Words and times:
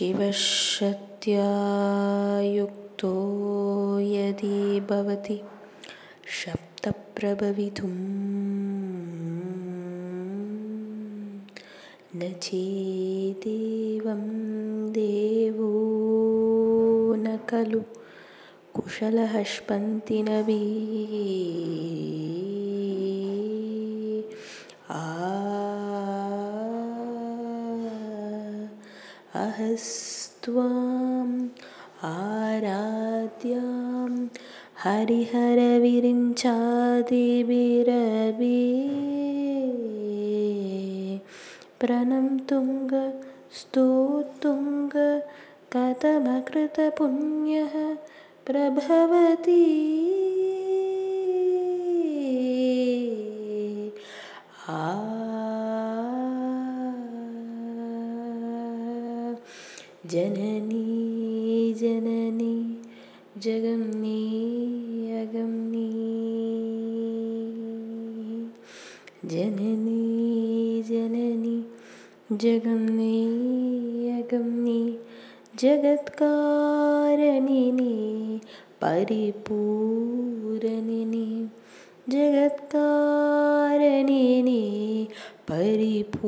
शिवशक्त्यायुक्तो 0.00 1.10
यदि 4.00 4.80
भवति 4.90 5.36
शब्दप्रभवितुं 6.36 7.90
न 12.16 12.30
चेदेवं 12.42 14.22
देवो 14.96 15.68
न 17.16 17.36
खलु 17.50 17.82
कुशलः 18.74 19.34
नवी 20.30 20.64
आराध्यां 32.04 34.12
हरिहरविरिञ्चादिविरवि 34.82 35.18
प्रणं 41.80 42.28
तुङ्ग 42.50 42.92
स्तोतुङ्ग 43.58 44.94
कतमकृतपुण्यः 45.74 47.74
प्रभवति 48.50 49.66
जननी 60.04 61.74
जननी 61.78 62.54
जगमनी 63.44 64.20
अगमनी 65.20 65.90
जननी 69.32 70.82
जननी 70.88 71.56
जगमनी 72.44 73.18
अगमनी 74.20 74.80
जगत्कारिणी 75.62 76.38
परिपूरणिनी 78.82 79.68
जगत्कारिणी 82.12 83.04
परिपूरणिनी 85.48 86.00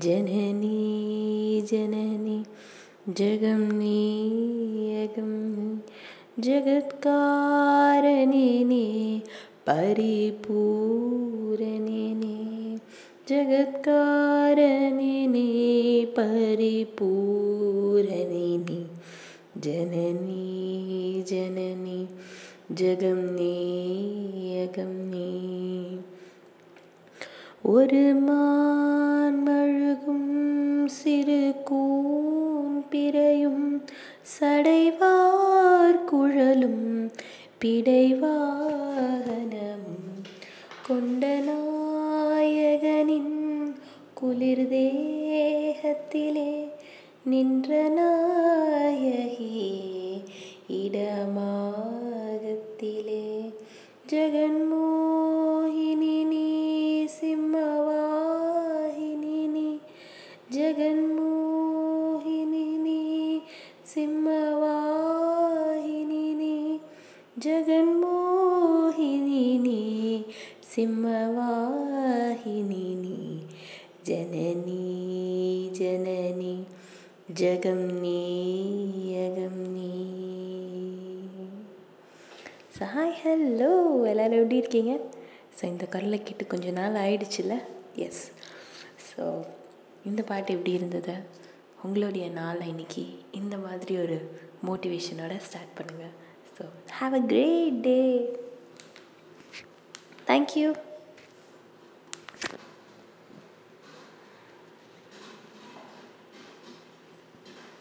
जननी 0.00 1.60
जननी 1.70 2.36
जगमनी 3.18 3.98
अगमनी 5.02 5.66
जगत्कारिणिनि 6.46 7.58
परिपूरणिनि 9.68 10.38
जगत्कारिणिनि 13.30 13.84
परिपूरणिनि 16.16 17.20
जननी 19.66 21.22
जननी 21.30 22.00
जगमनी 22.80 23.54
अगमनी 24.62 25.28
ஒரு 27.70 27.98
மா 28.26 28.38
நான் 29.22 29.36
மான்மழுகும் 29.38 30.30
சிறு 30.92 31.42
கூன் 31.64 32.78
பிறையும் 32.92 33.66
சடைவார் 34.32 35.98
குழலும் 36.04 36.86
பிடைவாகனம் 37.62 38.32
கொண்ட 40.88 41.22
நாயகனின் 41.46 43.36
குளிர் 44.14 44.64
தேகத்திலே 44.72 46.50
நின்ற 47.26 47.70
நாயகி 47.98 49.52
இடமாகத்திலே 51.92 53.24
ஜெகன் 54.08 54.61
జగన్మోహిని 60.54 62.18
సింహవాహిని 63.92 64.96
జగన్మోహిని 67.38 68.64
సింహవాహిని 70.74 71.86
జననీ 74.08 74.84
జనని 75.78 76.54
జగం 77.32 77.80
నీ 78.02 78.20
యగం 79.12 79.56
నీ 79.74 79.94
ஹாய் 82.92 83.16
ஹலோ 83.18 83.72
எல்லோரும் 84.04 84.38
எப்படி 84.38 84.56
இருக்கீங்க 84.56 84.92
ஸோ 85.56 85.62
இந்த 85.64 85.84
குரலை 85.86 86.18
கேட்டு 86.22 86.44
கொஞ்ச 86.46 86.70
நாள் 86.70 87.00
ஆயிடுச்சுல 87.02 87.54
எஸ் 88.02 88.24
ஸோ 89.08 89.24
இந்த 90.04 90.20
பாட்டு 90.22 90.54
எப்படி 90.54 90.72
இருந்தது 90.72 91.14
உங்களுடைய 91.82 92.26
நாள் 92.30 92.60
இன்னைக்கு 92.66 93.04
இந்த 93.32 93.56
மாதிரி 93.58 93.94
ஒரு 93.98 94.16
மோட்டிவேஷனோட 94.66 95.34
ஸ்டார்ட் 95.38 95.76
பண்ணுங்கள் 95.78 96.14
so 96.56 96.64
have 96.98 97.14
a 97.14 97.22
great 97.26 97.78
day 97.80 97.98
thank you 100.26 100.68